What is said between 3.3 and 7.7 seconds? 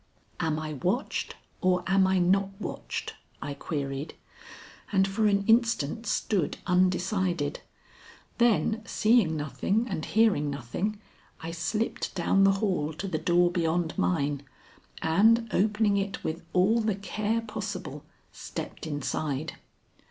I queried, and for an instant stood undecided.